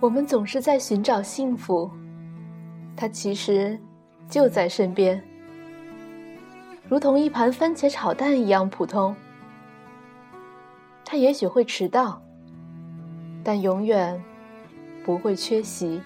[0.00, 1.90] 我们总是在寻找幸福，
[2.96, 3.76] 它其实
[4.28, 5.20] 就在身边，
[6.88, 9.14] 如同一盘番茄炒蛋一样普通。
[11.04, 12.22] 它也许会迟到，
[13.42, 14.22] 但永远
[15.04, 16.00] 不会缺席。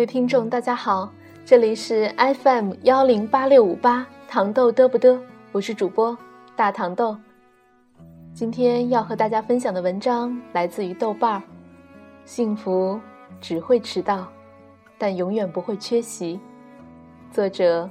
[0.00, 1.12] 各位听众，大家好，
[1.44, 5.20] 这里是 FM 幺零八六五八糖豆嘚不嘚，
[5.52, 6.16] 我是主播
[6.56, 7.14] 大糖豆。
[8.32, 11.38] 今天要和大家分享的文章来自于豆瓣儿，
[12.24, 12.98] 《幸福
[13.42, 14.26] 只会迟到，
[14.96, 16.36] 但永远不会缺席》，
[17.30, 17.86] 作者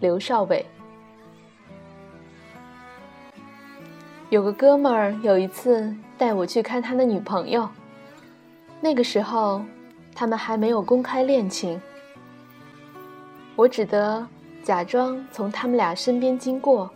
[0.00, 0.66] 刘少伟。
[4.28, 7.68] 有个哥们儿有一次带我去看他的女朋友，
[8.80, 9.62] 那个时候。
[10.18, 11.80] 他们还没有公开恋情，
[13.54, 14.26] 我只得
[14.64, 16.90] 假装从他们俩身边经过，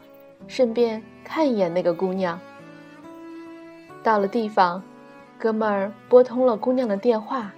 [0.48, 2.36] 顺便看一眼那个姑娘。
[4.02, 4.82] 到了地方，
[5.38, 7.52] 哥们儿拨通了姑娘的电话，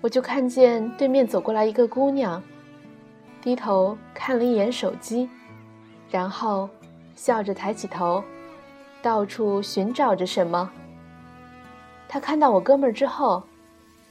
[0.00, 2.42] 我就看见对面走过来一个姑娘，
[3.42, 5.28] 低头看了一眼手机，
[6.08, 6.70] 然后
[7.14, 8.24] 笑着抬起头，
[9.02, 10.70] 到处寻找着什么。
[12.08, 13.42] 他看到我哥们儿之后。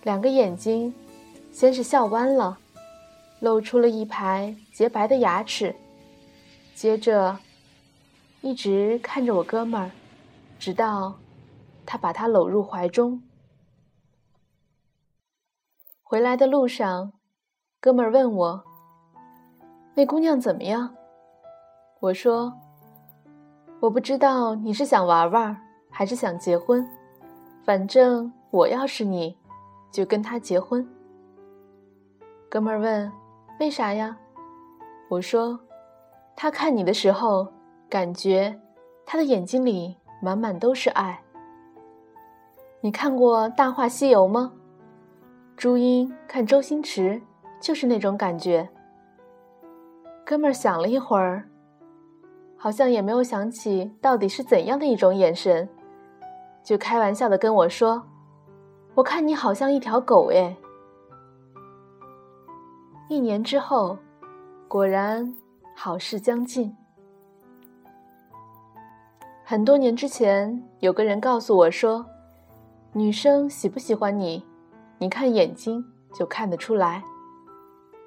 [0.06, 0.94] 两个眼睛，
[1.52, 2.56] 先是笑弯了，
[3.40, 5.76] 露出了一排洁白的牙齿，
[6.76, 7.36] 接着
[8.42, 9.90] 一直看着我哥们儿，
[10.60, 11.16] 直到
[11.88, 13.20] 他把他搂入怀中。
[16.04, 17.14] 回来的路上，
[17.80, 18.64] 哥们儿问我
[19.98, 20.96] ：“那姑娘怎么样？”
[22.00, 22.54] 我说
[23.82, 25.60] ：“我不知道你是想玩玩，
[25.90, 26.88] 还是想结婚，
[27.66, 29.36] 反正我要是你。”
[29.96, 30.86] 就跟他结婚。
[32.50, 33.10] 哥们儿问
[33.62, 34.18] ：“为啥呀？”
[35.08, 35.58] 我说
[36.36, 37.48] ：“他看你的时候，
[37.90, 38.60] 感觉
[39.06, 41.18] 他的眼睛里满满都是爱。
[42.82, 44.52] 你看过《大话西游》吗？
[45.56, 47.22] 朱茵看周星驰
[47.62, 48.68] 就是那种感觉。”
[50.28, 51.48] 哥们儿想了一会儿，
[52.58, 55.70] 好像也没有想起到底是怎样的一种眼神，
[56.62, 58.06] 就开玩笑的跟我说。
[58.96, 60.56] 我看你好像一条狗哎！
[63.10, 63.98] 一年之后，
[64.70, 65.36] 果然
[65.76, 66.74] 好事将近。
[69.44, 72.06] 很多年之前，有个人告诉我说，
[72.94, 74.42] 女生喜不喜欢你，
[74.98, 77.04] 你看眼睛就看得出来。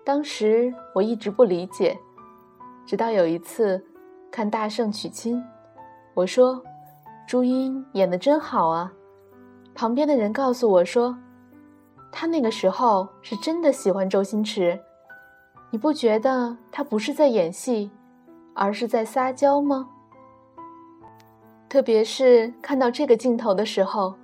[0.07, 1.99] 当时我一直不理解，
[2.87, 3.85] 直到有一次
[4.31, 5.37] 看《大圣娶亲》，
[6.15, 6.63] 我说
[7.29, 8.91] ：“朱茵演的真好啊。”
[9.79, 11.17] 旁边的人告诉我说
[12.11, 14.77] ：“他那个时候是真的喜欢周星驰，
[15.71, 17.89] 你不觉得他不是在演戏，
[18.55, 19.89] 而是在撒娇吗？”
[21.71, 24.17] 特别是看到这个镜头的时候，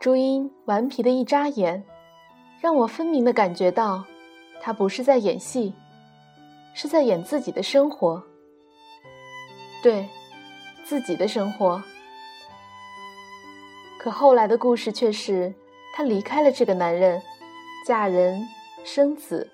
[0.00, 1.84] 朱茵顽皮的一眨眼，
[2.58, 4.02] 让我分明的感觉到，
[4.58, 5.74] 他不是在演戏，
[6.72, 8.22] 是在演自己的生活。
[9.82, 10.08] 对，
[10.82, 11.82] 自己的生活。
[14.04, 15.50] 可后来的故事却是，
[15.94, 17.22] 她离开了这个男人，
[17.86, 18.46] 嫁人
[18.84, 19.50] 生子，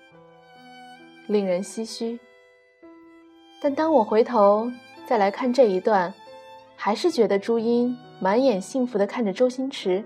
[1.27, 2.19] 令人唏嘘。
[3.61, 4.69] 但当我回头
[5.05, 6.13] 再来看这一段，
[6.75, 10.03] 还是觉得朱茵满眼幸福的看着周星驰，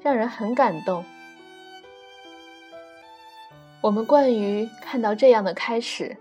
[0.00, 1.04] 让人很感动。
[3.80, 6.16] 我们惯于看到这样的开始，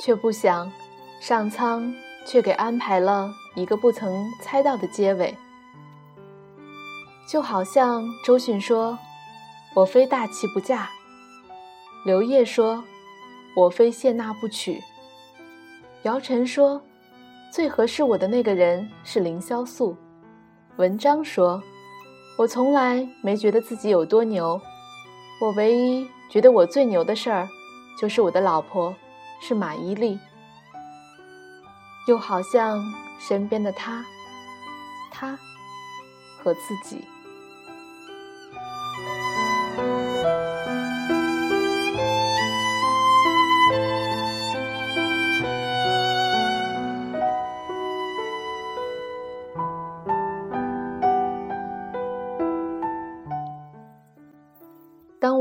[0.00, 0.72] 却不想
[1.18, 1.92] 上苍
[2.24, 5.36] 却给安排了一个不曾猜到的结尾。
[7.26, 8.96] 就好像周迅说
[9.74, 10.88] ：“我非大器不嫁。”
[12.06, 12.84] 刘烨说
[13.56, 14.80] ：“我非谢娜不娶。”
[16.04, 16.80] 姚晨说
[17.52, 19.96] ：“最合适我的那个人是凌潇肃。”
[20.78, 21.60] 文章说
[22.38, 24.60] ：“我从来没觉得自己有多牛，
[25.40, 27.48] 我唯一觉得我最牛的事儿，
[28.00, 28.94] 就是我的老婆
[29.40, 30.16] 是马伊琍。”
[32.06, 32.80] 又好像
[33.18, 34.04] 身边的他，
[35.10, 35.36] 他
[36.40, 37.04] 和自己。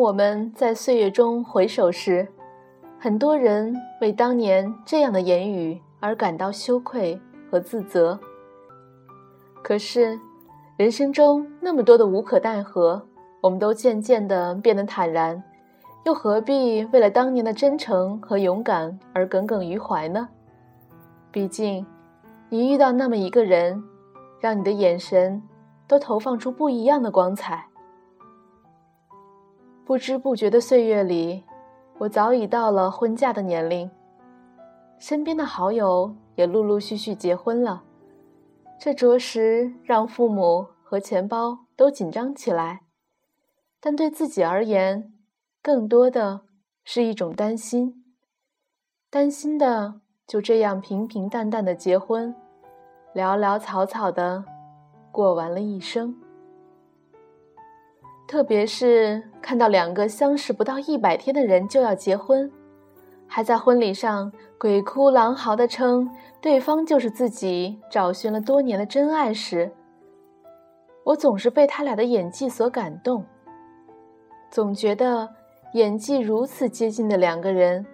[0.05, 2.27] 我们在岁月中回首时，
[2.99, 7.19] 很多人为当年这样的言语而感到羞愧
[7.49, 8.19] 和自责。
[9.63, 10.19] 可是，
[10.77, 13.03] 人生中那么多的无可奈何，
[13.41, 15.43] 我们都渐渐的变得坦然，
[16.03, 20.29] 又何必为了当年的真诚和勇敢而耿耿于怀呢？
[21.31, 21.83] 毕竟，
[22.49, 23.83] 你遇到那么一个人，
[24.39, 25.41] 让你的眼神
[25.87, 27.65] 都投放出不一样的光彩。
[29.85, 31.43] 不知不觉的岁月里，
[31.99, 33.89] 我早已到了婚嫁的年龄，
[34.97, 37.83] 身边的好友也陆陆续续结婚了，
[38.79, 42.81] 这着实让父母和钱包都紧张起来。
[43.79, 45.13] 但对自己而言，
[45.61, 46.41] 更多的
[46.83, 48.03] 是一种担心，
[49.11, 52.33] 担心的就这样平平淡淡的结婚，
[53.13, 54.43] 潦潦草草的
[55.11, 56.24] 过完了一生。
[58.27, 62.51] 特别是看到两个相识不到一百天的人就要结婚，
[63.27, 66.09] 还在婚礼上鬼哭狼嚎的称
[66.41, 69.71] 对方就是自己找寻了多年的真爱时，
[71.03, 73.23] 我总是被他俩的演技所感动。
[74.49, 75.29] 总觉得
[75.73, 77.85] 演技如此接近的两个人，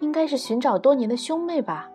[0.00, 1.88] 应该是寻找多年的兄妹吧。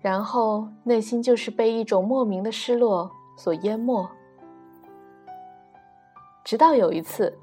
[0.00, 4.06] 然后内心就是被一种莫名的失落所淹没。
[6.44, 7.36] 直到有一次，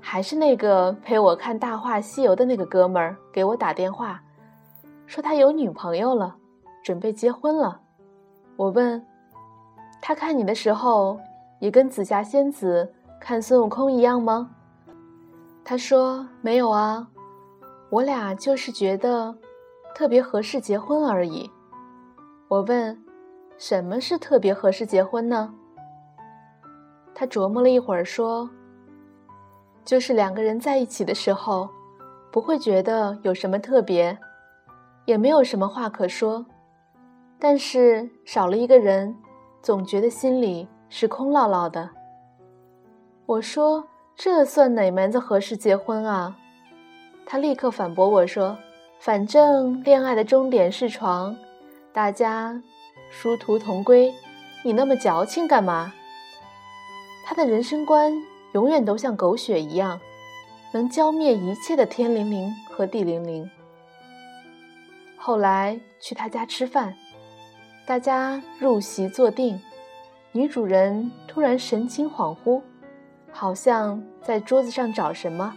[0.00, 4.20] 还是那个陪我看《大话西游》的那个哥们儿给我打电话，
[5.06, 6.34] 说他有女朋友了，
[6.82, 7.78] 准备结婚了。
[8.56, 9.04] 我问
[10.00, 11.20] 他看你的时候，
[11.58, 12.92] 也跟紫霞仙子。
[13.20, 14.50] 看孙悟空一样吗？
[15.62, 17.06] 他说没有啊，
[17.90, 19.36] 我俩就是觉得
[19.94, 21.50] 特别合适结婚而已。
[22.48, 22.98] 我问，
[23.58, 25.54] 什么是特别合适结婚呢？
[27.20, 28.48] 他琢磨了一会儿说，
[29.84, 31.68] 就是两个人在一起的时候，
[32.32, 34.16] 不会觉得有什么特别，
[35.04, 36.42] 也没有什么话可说，
[37.38, 39.14] 但是少了一个人，
[39.60, 41.90] 总觉得心里是空落落的。
[43.26, 43.84] 我说
[44.16, 46.34] ：“这算哪门子合适结婚啊？”
[47.28, 48.56] 他立刻反驳我说
[48.98, 51.36] ：“反正恋爱的终点是床，
[51.92, 52.62] 大家
[53.10, 54.10] 殊途同归，
[54.64, 55.92] 你那么矫情干嘛？”
[57.30, 58.12] 他的人生观
[58.54, 60.00] 永远都像狗血一样，
[60.72, 63.48] 能浇灭一切的天灵灵和地灵灵。
[65.16, 66.92] 后来去他家吃饭，
[67.86, 69.60] 大家入席坐定，
[70.32, 72.60] 女主人突然神情恍惚。
[73.30, 75.54] 好像在桌子上找什么，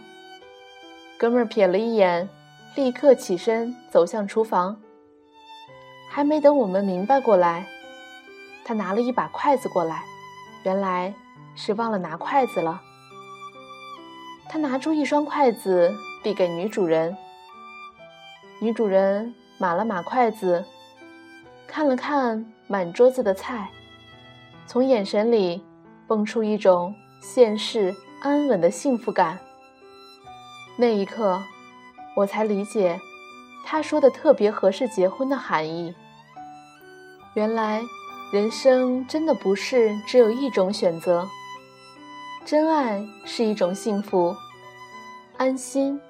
[1.18, 2.28] 哥们儿瞥了一眼，
[2.76, 4.80] 立刻起身走向厨房。
[6.08, 7.66] 还没等我们明白过来，
[8.64, 10.04] 他拿了一把筷子过来，
[10.62, 11.12] 原来
[11.54, 12.82] 是忘了拿筷子了。
[14.48, 15.92] 他拿出一双筷子
[16.22, 17.16] 递给女主人，
[18.60, 20.64] 女主人码了码筷子，
[21.66, 23.70] 看了看满桌子的菜，
[24.66, 25.64] 从眼神里
[26.06, 26.94] 蹦出一种。
[27.22, 29.38] 现世安稳的幸福感。
[30.76, 31.40] 那一刻，
[32.14, 33.00] 我才理解
[33.64, 35.94] 他说的特别合适结婚的含义。
[37.32, 37.82] 原来，
[38.32, 41.28] 人生真的不是只有一种选择。
[42.44, 44.34] 真爱是一种幸福，
[45.36, 46.00] 安心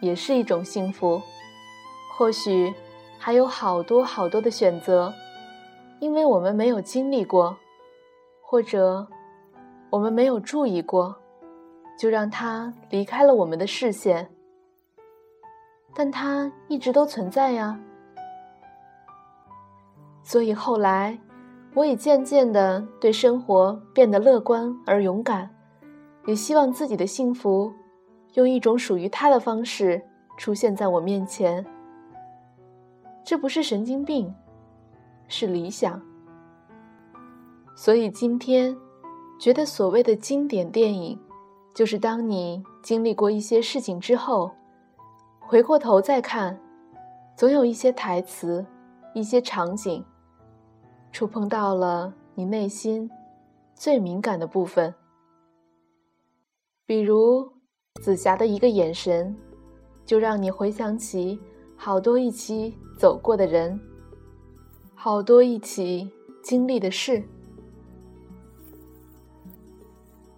[0.00, 1.20] 也是一种幸福。
[2.16, 2.72] 或许
[3.18, 5.12] 还有好多好多的选择，
[5.98, 7.56] 因为我们没有经历过，
[8.42, 9.06] 或者。
[9.92, 11.16] 我们没有注意过，
[11.98, 14.30] 就让它离开了我们的视线，
[15.92, 17.76] 但它一直都存在呀。
[20.22, 21.18] 所以后来，
[21.74, 25.48] 我也渐渐的对生活变得乐观而勇敢，
[26.26, 27.72] 也希望自己的幸福
[28.34, 30.02] 用一种属于他的方式
[30.36, 31.64] 出现在我面前。
[33.24, 34.34] 这不是神经病，
[35.28, 36.00] 是理想。
[37.74, 38.76] 所以今天。
[39.40, 41.18] 觉得所谓的经典电影，
[41.72, 44.50] 就是当你经历过一些事情之后，
[45.38, 46.60] 回过头再看，
[47.34, 48.62] 总有一些台词、
[49.14, 50.04] 一些场景，
[51.12, 53.10] 触碰到了你内心
[53.74, 54.94] 最敏感的部分。
[56.86, 57.52] 比如
[58.02, 59.36] 紫霞的一个眼神，
[60.04, 61.38] 就让你回想起
[61.76, 63.78] 好多一起走过的人，
[64.94, 66.10] 好多一起
[66.42, 67.22] 经历的事。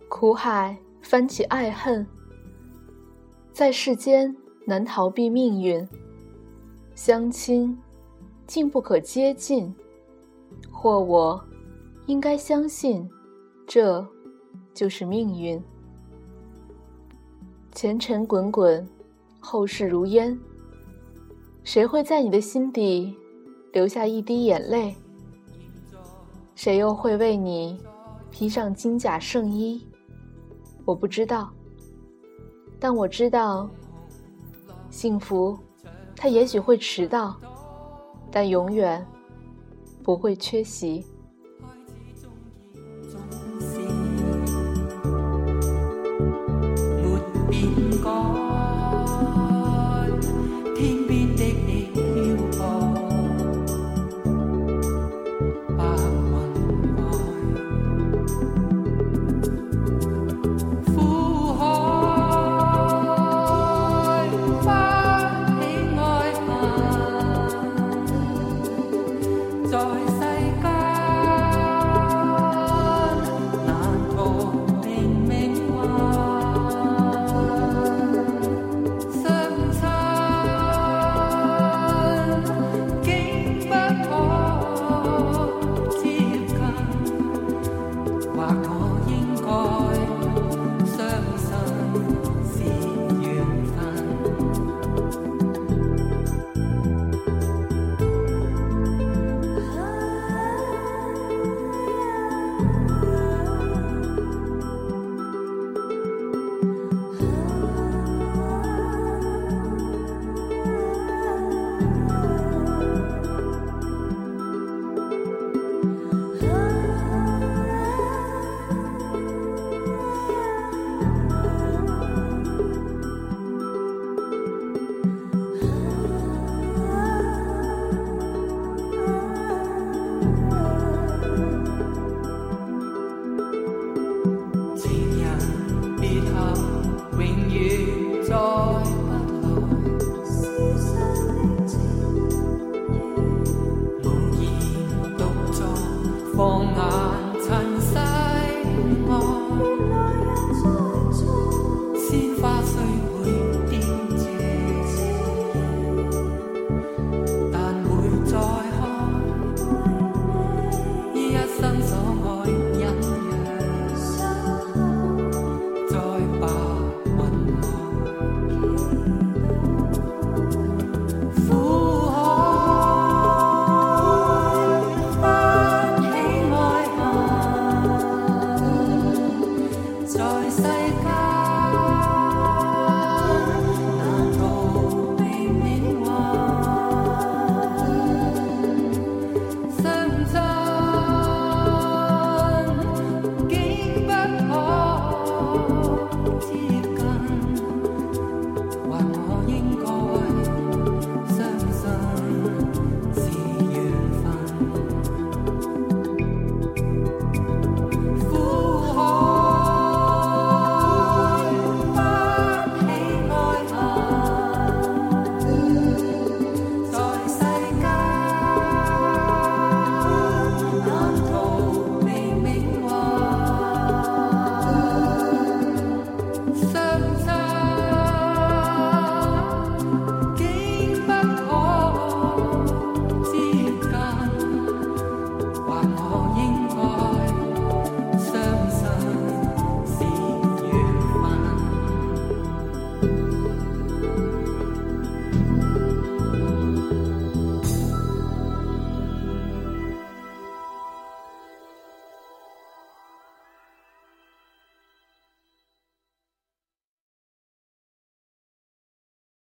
[0.08, 2.06] 苦海翻起爱恨，
[3.52, 4.36] 在世间
[4.66, 5.88] 难逃避命运。
[6.94, 7.78] 相亲，
[8.46, 9.74] 竟不可接近，
[10.70, 11.42] 或我
[12.06, 13.08] 应该相信，
[13.66, 14.06] 这
[14.74, 15.62] 就是命运。
[17.72, 18.86] 前尘滚滚，
[19.40, 20.38] 后事如烟。
[21.64, 23.16] 谁会在你的心底
[23.72, 24.96] 留下一滴眼泪？
[26.54, 27.80] 谁又会为你？
[28.30, 29.86] 披上金甲圣衣，
[30.84, 31.52] 我不知道。
[32.80, 33.68] 但我知道，
[34.90, 35.56] 幸福，
[36.16, 37.36] 它也许会迟到，
[38.30, 39.06] 但永远
[40.02, 41.04] 不会缺席。